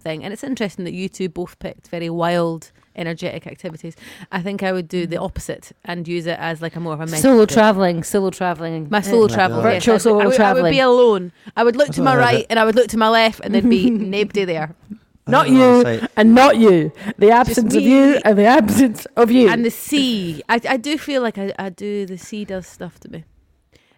[0.00, 0.22] thing.
[0.22, 3.96] And it's interesting that you two both picked very wild, energetic activities.
[4.30, 7.00] I think I would do the opposite and use it as like a more of
[7.00, 8.88] a Solo meditative- traveling, solo traveling.
[8.90, 9.68] My solo Uh, travel, God.
[9.72, 9.74] yes.
[9.84, 11.32] Virtual I'd- solo I would, I would be alone.
[11.56, 13.08] I would look That's to my I heard right and I would look to my
[13.08, 14.74] left, and there'd be nobody there.
[15.30, 16.08] Not I don't know you, what to say.
[16.16, 16.92] and not you.
[17.18, 19.48] The absence of you and the absence of you.
[19.48, 20.42] and the sea.
[20.48, 22.06] I, I do feel like I, I do.
[22.06, 23.24] The sea does stuff to me.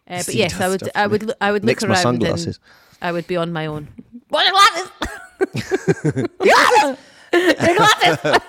[0.09, 0.81] Uh, but sea yes, I would.
[0.81, 1.23] stuff to I would.
[1.23, 2.03] look- I would Mix look my around.
[2.03, 2.59] sunglasses.
[3.01, 3.89] And I would be on my own.
[4.29, 6.29] What glasses?
[6.39, 6.97] glasses!
[7.77, 8.41] glasses!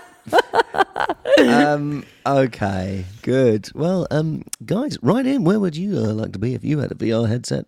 [1.39, 3.69] um, okay, good.
[3.75, 5.43] Well, um, guys, write in.
[5.43, 7.65] Where would you uh, like to be if you had a VR headset?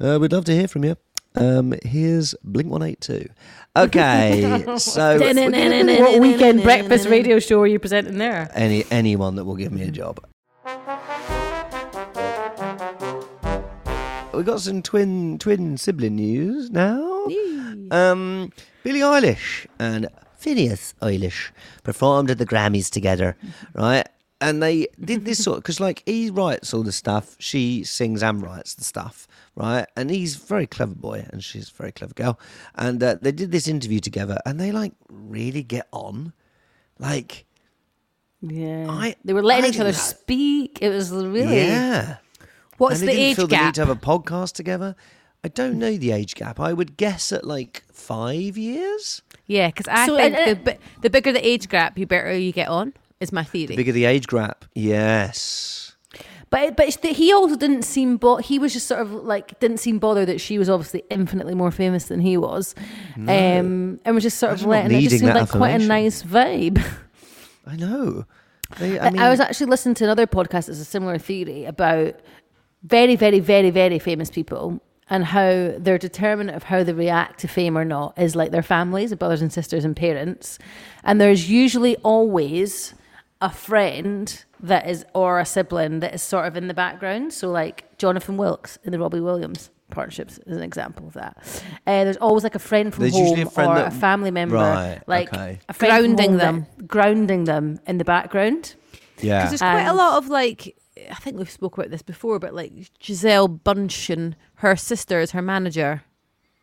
[0.00, 0.96] Uh, we'd love to hear from you.
[1.36, 3.28] Um, here's Blink One Eight Two.
[3.76, 8.50] Okay, so what weekend breakfast radio show are you presenting there?
[8.54, 10.24] any anyone that will give me a job.
[14.32, 17.26] We got some twin twin sibling news now.
[17.90, 20.08] Um, Billie Eilish and
[20.40, 21.50] Finneas Eilish
[21.82, 23.36] performed at the Grammys together,
[23.74, 24.08] right?
[24.40, 28.42] And they did this sort because, like, he writes all the stuff, she sings and
[28.42, 29.86] writes the stuff, right?
[29.96, 32.40] And he's a very clever boy, and she's a very clever girl.
[32.74, 36.32] And uh, they did this interview together, and they like really get on,
[36.98, 37.44] like.
[38.42, 40.78] Yeah, I- they were letting I each other that- speak.
[40.80, 42.16] It was really Yeah.
[42.78, 43.74] What's and the didn't age feel the need gap?
[43.74, 44.96] to have a podcast together.
[45.44, 46.58] I don't know the age gap.
[46.58, 49.20] I would guess at like five years.
[49.46, 52.52] Yeah, because I So, think and- the, the bigger the age gap, you better you
[52.52, 52.94] get on.
[53.20, 53.66] Is my theory.
[53.66, 55.92] The bigger the age gap, yes.
[56.48, 59.78] But but it's- he also didn't seem bo- he was just sort of like didn't
[59.78, 62.74] seem bothered that she was obviously infinitely more famous than he was,
[63.16, 65.80] um, and was just sort of Imagine not letting it just needing seemed like quite
[65.80, 66.82] a nice vibe.
[67.66, 68.24] I know.
[68.78, 71.66] They, I, I mean, I was actually listening to another podcast that's a similar theory
[71.66, 72.14] about
[72.82, 77.48] very very very very famous people and how their determinant of how they react to
[77.48, 80.58] fame or not is like their families, their brothers and sisters and parents,
[81.04, 82.94] and there's usually always
[83.40, 87.32] a friend that is or a sibling that is sort of in the background.
[87.32, 91.36] So like Jonathan Wilkes in the Robbie Williams partnerships is an example of that.
[91.86, 93.90] Uh, there's always like a friend from There's home usually a friend or that- a
[93.90, 95.58] family member, Right, like okay.
[95.68, 96.66] a friend from Grounding home them.
[96.76, 98.74] that- grounding them in the background.
[99.20, 99.38] yeah.
[99.44, 100.76] Because there's quite a lot of like
[101.10, 105.40] I think we've spoke about this before, but like Gisele Bündchen, her sister is her
[105.40, 106.02] manager,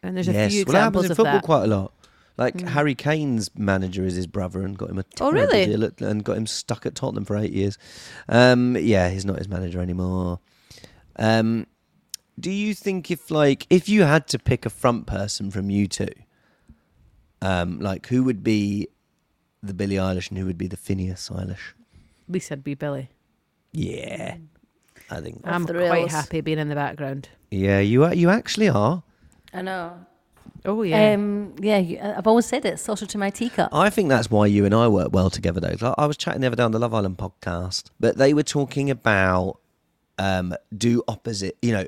[0.03, 1.43] and there's a yes, few well, that happens examples in of football that.
[1.43, 1.91] quite a lot.
[2.38, 2.67] Like Mm.
[2.69, 5.65] Harry Kane's manager is his brother and got him a Oh, really?
[5.65, 7.78] deal at, and got him stuck at Tottenham for eight years.
[8.30, 10.39] Um, yeah, he's not his manager anymore.
[11.15, 11.65] Um,
[12.39, 15.88] do you think if like if you had to pick a front person from you
[15.88, 16.10] two,
[17.41, 18.88] um, like who would be
[19.63, 21.73] the Billie Eilish and who would be the Finneas Eilish?
[22.28, 23.10] At least I'd be Billie.
[23.71, 24.38] Yeah,
[25.10, 25.41] I think.
[25.43, 27.30] I'm quite happy being in the background.
[27.52, 28.13] Yeah, you are.
[28.13, 29.04] You actually are.
[29.54, 30.06] I know.
[30.65, 31.13] Oh yeah.
[31.13, 32.79] Um, yeah, you, I've always said it.
[32.79, 33.69] Social to my teacup.
[33.73, 35.75] I think that's why you and I work well together, though.
[35.79, 38.43] Like, I was chatting the other day on the Love Island podcast, but they were
[38.43, 39.60] talking about
[40.17, 41.86] um, do opposite, you know,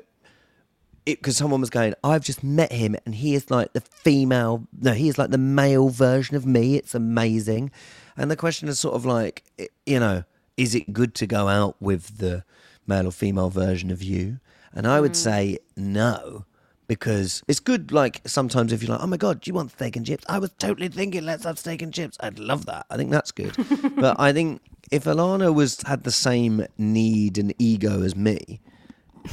[1.04, 4.92] because someone was going, I've just met him and he is like the female, no,
[4.92, 6.76] he is like the male version of me.
[6.76, 7.70] It's amazing.
[8.16, 10.24] And the question is sort of like, i- you know,
[10.56, 12.44] is it good to go out with the
[12.86, 14.38] male or female version of you?
[14.72, 16.44] And I would say no.
[16.90, 19.94] Because it's good, like sometimes if you're like, oh my god, do you want steak
[19.94, 20.24] and chips?
[20.28, 22.16] I was totally thinking, let's have steak and chips.
[22.18, 22.84] I'd love that.
[22.90, 23.54] I think that's good.
[23.94, 28.58] but I think if Alana was had the same need and ego as me,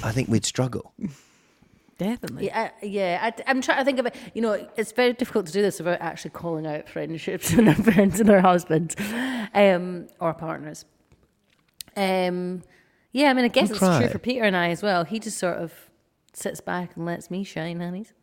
[0.03, 0.93] I think we'd struggle.
[1.97, 2.45] Definitely.
[2.45, 3.31] Yeah, I, yeah.
[3.47, 4.15] I, am trying to think of it.
[4.35, 7.73] You know, it's very difficult to do this without actually calling out friendships and our
[7.73, 8.95] friends and our husbands,
[9.55, 10.85] um, or partners.
[11.95, 12.61] Um,
[13.13, 14.01] yeah, I mean, I guess it's try.
[14.01, 15.05] true for Peter and I as well.
[15.05, 15.86] He just sort of
[16.37, 18.13] sits back and lets me shine, honey's.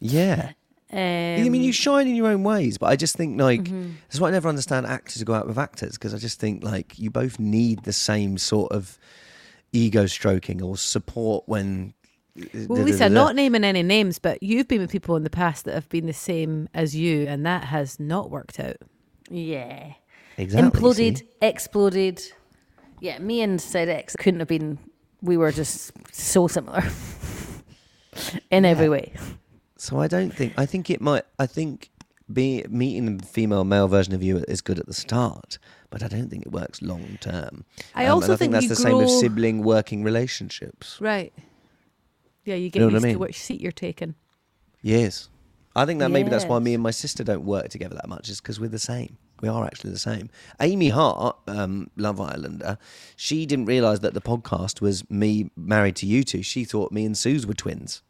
[0.00, 0.52] Yeah.
[0.92, 3.90] Um, I mean, you shine in your own ways, but I just think like Mm-hmm.
[4.08, 6.64] that's why I never understand actors who go out with actors because I just think
[6.64, 8.98] like you both need the same sort of
[9.72, 11.94] ego stroking or support when.
[12.68, 15.74] Well, Lisa, not naming any names, but you've been with people in the past that
[15.74, 18.76] have been the same as you, and that has not worked out.
[19.28, 19.92] yeah.
[20.38, 21.26] exactly Imploded, see?
[21.42, 22.22] exploded.
[23.00, 24.78] Yeah, me and Sid X couldn't have been.
[25.22, 26.82] We were just so similar
[28.50, 29.12] in every way.
[29.76, 31.24] So I don't think I think it might.
[31.38, 31.90] I think
[32.32, 35.58] be meeting the female male version of you is good at the start,
[35.90, 37.64] but I don't think it works long term.
[37.94, 40.98] I Um, also I think, think that's you the same with sibling working relationships.
[41.00, 41.32] Right.
[42.44, 44.14] Yeah, you get know what I used to which seat you're taking.
[44.82, 45.28] Yes.
[45.76, 48.28] I think that maybe that's why me and my sister don't work together that much,
[48.28, 49.18] is because we're the same.
[49.40, 50.28] We are actually the same.
[50.60, 52.76] Amy Hart, um, Love Islander,
[53.16, 56.42] she didn't realise that the podcast was me married to you two.
[56.42, 58.02] She thought me and Suze were twins.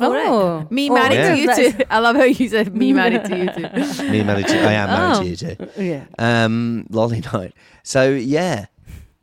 [0.00, 1.34] Oh, Me Oh, married yeah.
[1.34, 1.82] to you That's- too.
[1.90, 4.02] I love how you said me married to you too.
[4.12, 5.22] Me married to I am married Oh.
[5.22, 5.56] to you two.
[5.82, 6.04] Yeah.
[6.20, 7.52] Um, lolly night.
[7.82, 8.66] So yeah.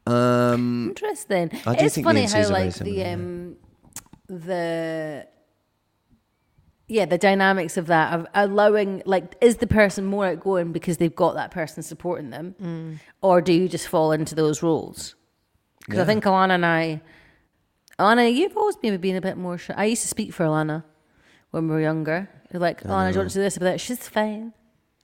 [0.05, 1.49] Um, Interesting.
[1.65, 3.55] I do it's think me funny and how Suze are very like the similar, um
[4.27, 5.27] the
[6.87, 11.15] yeah the dynamics of that of allowing like is the person more outgoing because they've
[11.15, 12.99] got that person supporting them, Mm.
[13.21, 15.15] or do you just fall into those roles?
[15.85, 17.01] Because I think Alana and I,
[17.99, 19.57] Alana, you've always maybe been a bit more.
[19.57, 19.73] Shy.
[19.77, 20.83] I used to speak for Alana
[21.51, 22.29] when we were younger.
[22.51, 23.57] Like, Alana, do you want to do this?
[23.57, 24.53] Be like, she's fine.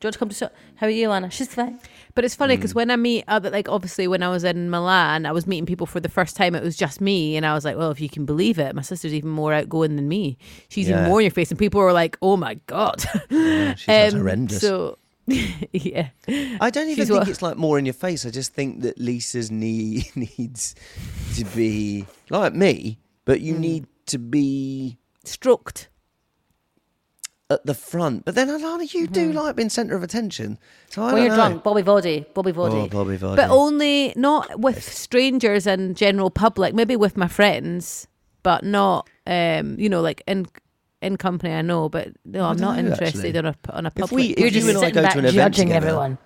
[0.02, 0.50] Do you want to come to show?
[0.78, 1.32] How are you, Alana?
[1.32, 1.80] She's fine.
[2.16, 2.58] But it's funny Mm.
[2.58, 5.68] because when I meet other, like obviously when I was in Milan, I was meeting
[5.68, 6.56] people for the first time.
[6.56, 8.82] It was just me, and I was like, well, if you can believe it, my
[8.82, 10.40] sister's even more outgoing than me.
[10.70, 14.14] She's even more in your face, and people were like, oh my god, yeah, she's
[14.14, 14.60] Um, horrendous.
[14.62, 14.98] So
[15.72, 18.26] yeah, I don't even She's think what- it's like more in your face.
[18.26, 20.74] I just think that Lisa's knee needs
[21.36, 25.90] to be like me, but you need to be stroked.
[27.54, 28.26] At the front.
[28.26, 30.58] But then Alana, you do like being centre of attention.
[30.90, 31.36] So I When don't you're know.
[31.50, 32.90] drunk, Bobby Vody, Bobby Oh, Vody.
[32.90, 33.36] Bobby Vardy.
[33.36, 36.74] but only not with strangers and general public.
[36.74, 38.08] Maybe with my friends,
[38.44, 40.48] but not, um, you know, like in
[41.02, 41.54] in company.
[41.54, 43.38] I know, but no, I'm don't not know, interested actually.
[43.38, 45.14] on a on a If we- if you're you just and I sitting go back
[45.14, 46.18] to an event judging together- everyone.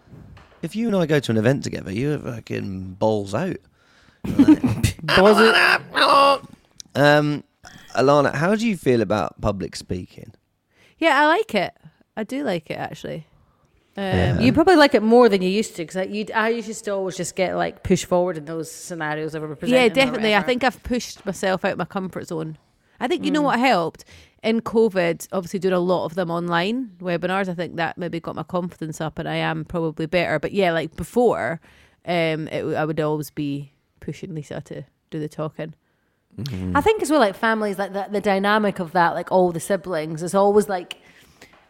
[0.61, 3.57] if you and I go to an event together, you're fucking balls out.
[5.03, 5.37] Balls
[6.95, 7.43] Um,
[7.95, 10.31] Alana, how do you feel about public speaking?
[10.97, 11.73] Yeah, I like it.
[12.17, 13.27] I do like it actually.
[13.97, 14.39] Um, Yeah.
[14.39, 17.15] You probably like it more than you used to because you, I used to always
[17.15, 19.35] just get like pushed forward in those scenarios
[19.71, 20.35] Yeah, definitely.
[20.35, 22.57] I think I've pushed myself out of my comfort zone.
[22.99, 24.05] I think you know what helped
[24.43, 25.27] in COVID.
[25.31, 27.49] Obviously, doing a lot of them online webinars.
[27.49, 30.39] I think that maybe got my confidence up, and I am probably better.
[30.39, 31.59] But yeah, like before,
[32.05, 35.73] um, it, I would always be pushing Lisa to do the talking.
[36.75, 39.59] I think as well, like families, like the, the dynamic of that, like all the
[39.59, 40.97] siblings, is always like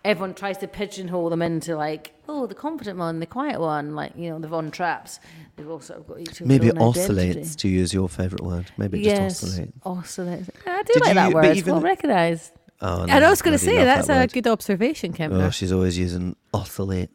[0.04, 4.13] everyone tries to pigeonhole them into like, oh, the confident one, the quiet one, like
[4.15, 5.19] you know, the Von Trapps.
[5.56, 6.99] They've all sort of got each of Maybe own identity.
[6.99, 8.71] oscillates to use your favourite word.
[8.78, 9.78] Maybe it yes, just oscillates.
[9.86, 10.49] oscillates.
[10.65, 11.45] I do Did like that word.
[11.45, 12.51] It's even- well recognised.
[12.82, 15.32] Oh, and I was going to say that's that a good observation, Kim.
[15.32, 17.10] Oh, she's always using oscillate.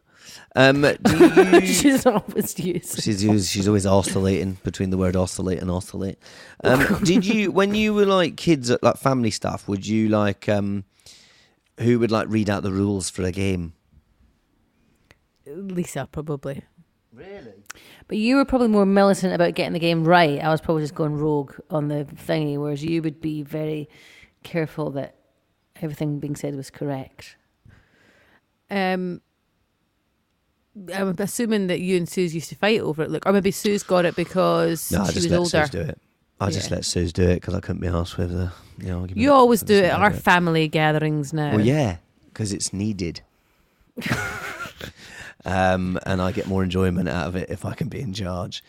[0.57, 3.03] Um, you, She's always used.
[3.03, 6.19] she's always, she's always oscillating between the word oscillate and oscillate.
[6.65, 9.69] Um, did you when you were like kids at like family stuff?
[9.69, 10.85] Would you like um,
[11.79, 13.75] who would like read out the rules for a game?
[15.47, 16.63] Lisa probably.
[17.13, 17.65] Really?
[18.07, 20.41] But you were probably more militant about getting the game right.
[20.43, 23.89] I was probably just going rogue on the thingy, whereas you would be very
[24.45, 25.17] careful that
[25.83, 27.37] everything being said was correct.
[28.71, 29.21] Um,
[30.95, 33.11] I'm assuming that you and Suze used to fight over it.
[33.11, 35.51] Look, or maybe Suze got it because No, I she just was let older.
[35.67, 35.99] Suze do it.
[36.41, 36.77] I just Yeah.
[36.77, 39.01] let Suze do it because I couldn't be asked with the you know.
[39.01, 39.19] argument.
[39.21, 40.23] You always do it at our it.
[40.23, 41.57] family gatherings now.
[41.57, 43.21] Well, yeah, because it's needed.
[45.45, 48.63] um, and I get more enjoyment out of it if I can be in charge.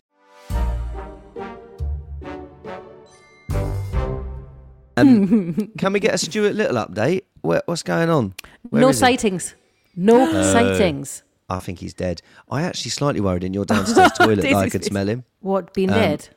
[4.98, 7.24] Um, can we get a Stuart Little update?
[7.42, 8.34] Where, what's going on?
[8.70, 9.56] Where no sightings.
[9.96, 10.54] No Oh.
[10.54, 11.24] sightings.
[11.52, 12.22] I think he's dead.
[12.50, 15.26] I actually slightly worried in your downstairs toilet that I could smell him.
[15.42, 16.30] What, being Um, dead?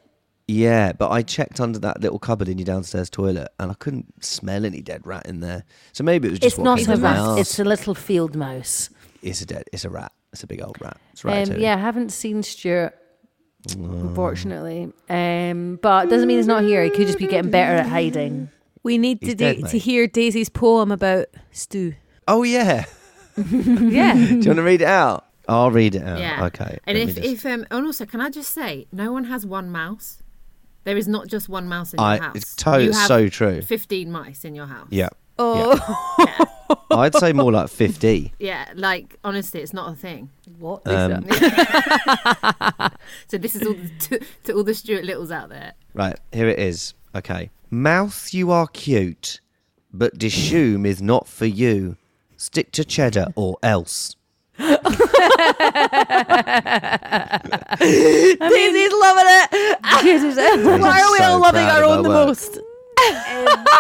[0.47, 4.23] Yeah, but I checked under that little cupboard in your downstairs toilet and I couldn't
[4.23, 5.65] smell any dead rat in there.
[5.93, 7.39] So maybe it was just It's not a in rat.
[7.39, 8.91] It's a little field mouse.
[9.23, 9.65] It's a dead.
[9.73, 10.13] It's a rat.
[10.33, 10.99] It's a big old rat.
[11.13, 12.93] It's Um, yeah, I haven't seen Stuart,
[13.75, 14.93] unfortunately.
[15.09, 16.83] Um, but it doesn't mean he's not here.
[16.83, 18.51] He could just be getting better at hiding.
[18.83, 21.95] We need He's to dead, do, to hear Daisy's poem about stew.
[22.29, 22.85] Oh yeah.
[23.37, 24.15] Yeah.
[24.15, 25.27] Do you want to read it out?
[25.49, 26.19] I'll read it out.
[26.19, 26.47] Yeah.
[26.47, 26.79] Okay.
[26.87, 29.71] And if, just- if um, and also, can I just say, no one has one
[29.71, 30.23] mouse.
[30.85, 32.37] There is not just one mouse in your I, house.
[32.37, 33.63] it's to- you have so true.
[33.63, 34.89] Fifteen mice in your house.
[34.91, 35.09] Yeah.
[35.39, 36.47] Oh,
[36.91, 38.33] I'd say more like fifty.
[38.39, 40.31] Yeah, like honestly, it's not a thing.
[40.59, 40.87] What?
[40.87, 41.25] Um,
[43.29, 45.73] So this is all to, to all the Stuart Littles out there.
[45.95, 46.95] right here it is.
[47.15, 47.51] Okay.
[47.71, 49.41] Mouth, you are cute,
[49.93, 51.97] but Dishoom is not for you.
[52.45, 54.17] Stick to cheddar or else.
[54.59, 54.75] Daisy's
[58.93, 59.49] loving it.
[59.81, 62.27] Why are we so all loving our own the work.
[62.29, 62.59] most?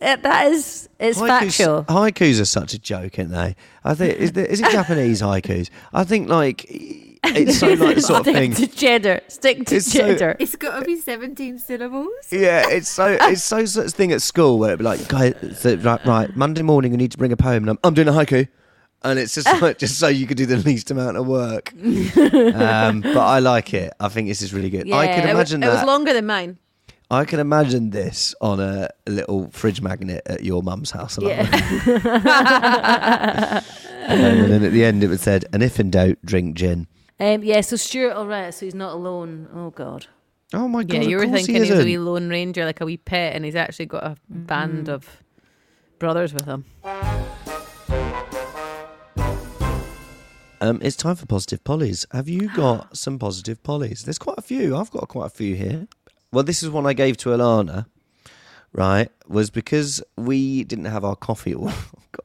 [0.00, 1.84] Uh, that is it's Haikus- factual.
[1.84, 3.56] Haikus are such a joke, aren't they?
[3.84, 5.70] I think is, there, is it Japanese haikus?
[5.94, 6.66] I think like
[7.36, 9.20] it's so like sort of Stick to cheddar.
[9.28, 12.10] Stick to It's so- It's got to be seventeen syllables.
[12.30, 15.34] Yeah, it's so it's so such a thing at school where it'd be like, guys,
[15.58, 18.08] so, right, right, Monday morning you need to bring a poem, and I'm, I'm doing
[18.08, 18.46] a haiku,
[19.02, 21.72] and it's just like just so you could do the least amount of work.
[21.74, 23.92] um, but I like it.
[24.00, 24.90] I think this is really good.
[24.90, 26.58] I Yeah, can It, wa- imagine it was longer than mine.
[27.10, 31.18] I can imagine this on a little fridge magnet at your mum's house.
[31.20, 31.48] Yeah.
[34.06, 36.86] and then at the end it would said, "And if in doubt, drink gin."
[37.20, 39.48] Um, yeah, so Stuart, all right, so he's not alone.
[39.54, 40.06] Oh God.
[40.52, 41.02] Oh my god!
[41.02, 43.34] Yeah, you were thinking he he was a wee lone ranger, like a wee pet,
[43.34, 45.22] and he's actually got a band of
[45.98, 46.64] brothers with him.
[50.60, 52.06] Um, it's time for positive pollies.
[52.12, 54.04] Have you got some positive pollies?
[54.04, 54.76] There's quite a few.
[54.76, 55.88] I've got quite a few here.
[56.32, 57.86] Well, this is one I gave to Alana,
[58.74, 59.08] right?
[59.28, 61.54] Was because we didn't have our coffee.
[61.54, 61.74] God,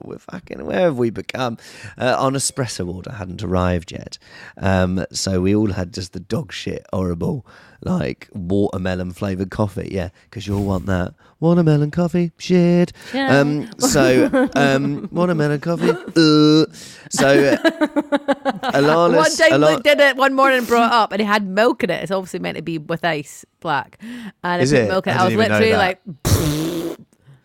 [0.04, 1.58] we're fucking, where have we become?
[1.98, 4.18] Uh, our espresso order hadn't arrived yet.
[4.58, 7.46] Um, so we all had just the dog shit, horrible,
[7.82, 9.90] like watermelon flavored coffee.
[9.92, 11.14] Yeah, because you'll want that.
[11.40, 12.92] Watermelon coffee, shit.
[13.14, 15.90] Um, so, um, watermelon coffee.
[16.20, 16.66] Uh,
[17.10, 19.16] so, Alana.
[19.16, 21.90] One Alana- did it one morning and brought it up, and it had milk in
[21.90, 22.02] it.
[22.04, 24.00] It's obviously meant to be with ice, black.
[24.44, 24.88] And Is it it?
[24.90, 25.18] milk in it.
[25.18, 26.02] I I was literally like,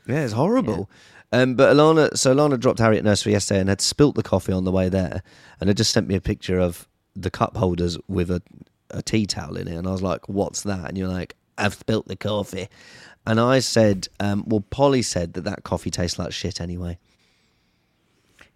[0.09, 0.91] Yeah, it's horrible.
[1.33, 4.53] Um, but Alana, so Alana dropped Harry at nursery yesterday and had spilt the coffee
[4.53, 5.23] on the way there,
[5.61, 8.43] and had just sent me a picture of the cup holders with a,
[8.95, 11.75] a tea towel in it, and I was like, "What's that?" And you're like, "I've
[11.75, 12.69] spilt the coffee,"
[13.27, 16.99] and I said, um, "Well, Polly said that that coffee tastes like shit anyway."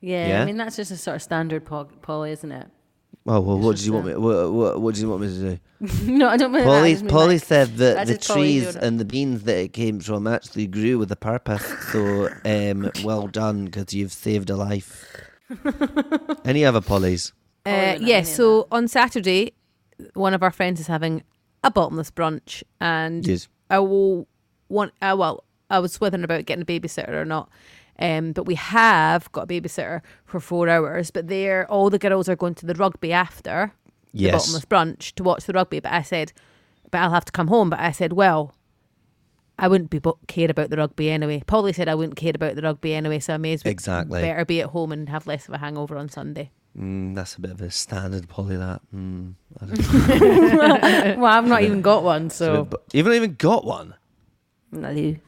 [0.01, 0.43] Yeah, Yeah?
[0.43, 2.69] I mean that's just a sort of standard po- Polly, isn't it?
[3.27, 4.15] Oh well, what It's did you want me?
[4.15, 5.59] What, what, what did you want me to do?
[6.13, 6.69] no, I don't mean that.
[6.69, 8.83] I Polly, just mean, Polly like, said that that's the just Polly trees doing it.
[8.85, 11.65] and the beans that it came from actually grew with a purpose.
[11.93, 15.05] So, um, well done because you've saved a life.
[16.45, 17.33] Any other Polly's?
[17.67, 18.23] uh, yeah.
[18.23, 19.53] So on Saturday,
[20.15, 21.23] one of our friends is having
[21.65, 23.49] a bottomless brunch, and Yes.
[23.71, 24.27] I will
[24.69, 24.93] want.
[25.03, 27.49] Uh, well, I was swithering about getting a babysitter or not.
[28.01, 31.11] Um, but we have got a babysitter for four hours.
[31.11, 33.73] But they're all the girls are going to the rugby after
[34.15, 35.81] the bottomless brunch to watch the rugby.
[35.81, 36.33] But I said,
[36.93, 37.71] but I'll have to come home.
[37.71, 38.55] But I said, well,
[39.59, 41.43] I wouldn't be bo- care about the rugby anyway.
[41.49, 44.23] Polly said I wouldn't care about the rugby anyway, so I may as well Exactly.
[44.23, 46.53] better be at home and have less of a hangover on Sunday.
[46.77, 48.57] Mm, that's a bit of a standard Polly.
[48.57, 48.81] That.
[48.95, 51.15] Mm, I don't know.
[51.21, 53.95] well, I've not even got one, so But you haven't even got one.
[54.73, 55.19] not you.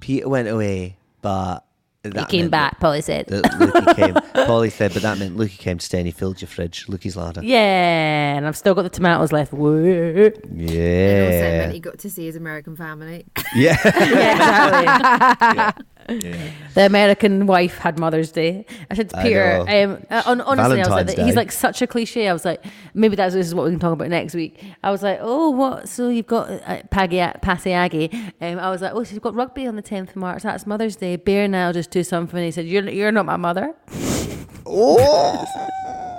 [0.00, 1.60] Peter went away, but
[2.02, 3.26] He that came meant back, Polly said.
[3.28, 4.14] That, that came.
[4.46, 6.86] Polly said, but that meant Lukey came to stay and he filled your fridge.
[6.88, 7.40] Lukey's larder.
[7.42, 9.54] Yeah, and I've still got the tomatoes left.
[9.54, 9.82] Woo.
[9.82, 11.58] And also Yeah.
[11.58, 13.24] meant he got to see his American family.
[13.54, 13.76] Yeah.
[13.84, 15.84] Yeah, exactly.
[16.08, 18.66] The American wife had Mother's Day.
[18.90, 21.52] I said to I Peter, um, uh, hon- honestly, I was Valentine's like, he's like
[21.52, 22.28] such a cliche.
[22.28, 24.62] I was like, maybe that's this is what we can talk about next week.
[24.82, 25.88] I was like, oh, what?
[25.88, 28.32] So you've got uh, Pasiagi.
[28.40, 30.42] Um, I was like, oh, so you've got rugby on the 10th of March.
[30.42, 31.16] That's Mother's Day.
[31.16, 32.42] Bear now just do something.
[32.42, 33.74] He said, you're you're not my mother.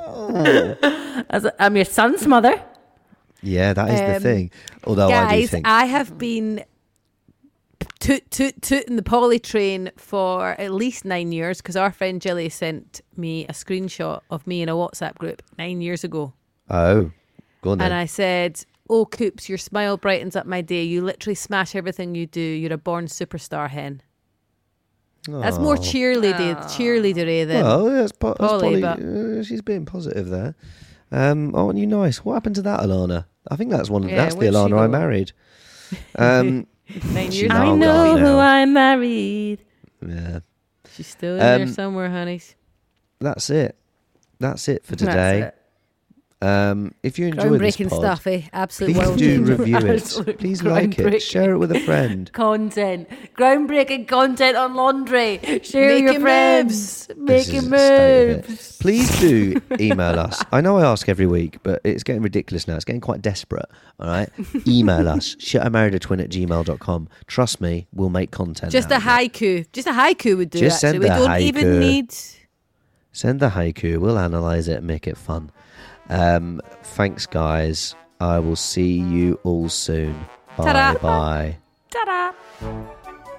[0.08, 2.62] I was like, I'm your son's mother.
[3.42, 4.52] Yeah, that is the Um, thing.
[4.86, 5.68] Although I do think.
[5.68, 6.64] I have been
[8.00, 12.50] toot toot tooting the Polly train for at least nine years because our friend Jilly
[12.50, 16.34] sent me a screenshot of me in a WhatsApp group nine years ago.
[16.70, 17.12] oh,
[17.62, 17.86] go on then.
[17.86, 20.84] And I said, Oh, Coops, your smile brightens up my day.
[20.84, 22.40] You literally smash everything you do.
[22.42, 24.02] You're a born superstar hen.
[25.28, 25.80] That's more Oh.
[25.80, 27.64] cheerleader, cheerleadery than.
[27.64, 30.54] Well, that's, po- that's Polly, probably, uh, she's being positive there.
[31.12, 32.24] Um, aren't you nice?
[32.24, 33.26] What happened to that Alana?
[33.50, 34.08] I think that's one.
[34.08, 35.32] Yeah, that's the Alana I married.
[36.16, 36.68] Um,
[37.14, 37.70] nine years now I ago.
[37.72, 38.40] gone know who now.
[38.40, 39.60] I married.
[40.06, 40.40] yeah,
[40.94, 42.56] She's still in there Um, somewhere, honeys.
[43.20, 43.76] that's it.
[44.40, 45.42] That's it for That's today.
[45.44, 45.56] it.
[46.42, 48.42] Um, if you enjoy this Groundbreaking pod, stuff, eh?
[48.52, 50.38] Absolute please world do review it.
[50.38, 51.20] Please like it.
[51.22, 52.32] Share it with a friend.
[52.34, 55.40] Content, groundbreaking content on laundry.
[55.64, 58.50] Share your Making friends, This making is the state of it.
[58.50, 58.78] moves.
[58.78, 60.44] Please do email us.
[60.52, 62.76] I know I ask every week, but it's getting ridiculous now.
[62.76, 63.66] It's getting quite desperate.
[64.00, 64.30] All right.
[64.68, 65.38] Email us.
[65.40, 67.10] Shit, I married a twin at gmail.com.
[67.28, 68.72] Trust me, we'll make content.
[68.74, 69.34] Just a out it.
[69.34, 69.66] haiku.
[69.72, 70.60] Just a haiku would do.
[70.60, 71.80] Just actually, send we a don't even haiku.
[71.80, 72.16] need.
[73.14, 73.98] Send the haiku.
[74.00, 75.50] We'll analyze it and make it fun.
[76.10, 77.96] Um, thanks, guys.
[78.20, 80.14] I will see you all soon.
[80.58, 81.00] Bye Ta-da.
[81.00, 81.58] bye.
[81.92, 83.36] Ta da.